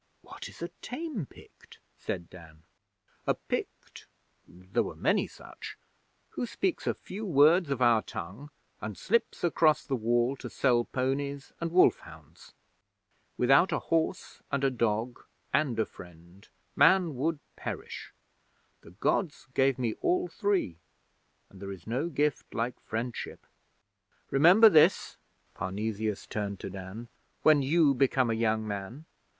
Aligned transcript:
'What 0.23 0.49
is 0.49 0.63
a 0.63 0.69
tame 0.81 1.27
Pict?' 1.27 1.77
said 1.99 2.27
Dan. 2.27 2.63
'A 3.27 3.35
Pict 3.35 4.07
there 4.47 4.81
were 4.81 4.95
many 4.95 5.27
such 5.27 5.77
who 6.29 6.47
speaks 6.47 6.87
a 6.87 6.95
few 6.95 7.23
words 7.23 7.69
of 7.69 7.83
our 7.83 8.01
tongue, 8.01 8.49
and 8.81 8.97
slips 8.97 9.43
across 9.43 9.85
the 9.85 9.95
Wall 9.95 10.35
to 10.37 10.49
sell 10.49 10.85
ponies 10.85 11.53
and 11.59 11.71
wolf 11.71 11.99
hounds. 11.99 12.55
Without 13.37 13.71
a 13.71 13.77
horse 13.77 14.41
and 14.51 14.63
a 14.63 14.71
dog, 14.71 15.23
and 15.53 15.77
a 15.77 15.85
friend, 15.85 16.47
man 16.75 17.13
would 17.15 17.37
perish. 17.55 18.11
The 18.81 18.89
Gods 18.89 19.49
gave 19.53 19.77
me 19.77 19.93
all 20.01 20.27
three, 20.27 20.77
and 21.47 21.61
there 21.61 21.71
is 21.71 21.85
no 21.85 22.09
gift 22.09 22.55
like 22.55 22.79
friendship. 22.79 23.45
Remember 24.31 24.67
this' 24.67 25.17
Parnesius 25.53 26.25
turned 26.27 26.59
to 26.61 26.71
Dan 26.71 27.07
'when 27.43 27.61
you 27.61 27.93
become 27.93 28.31
a 28.31 28.33
young 28.33 28.67
man. 28.67 29.05